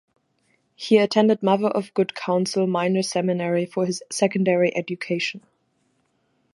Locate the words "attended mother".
0.97-1.67